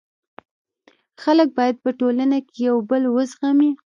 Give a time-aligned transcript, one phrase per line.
[1.23, 3.71] خلک باید په ټولنه کي یو بل و زغمي.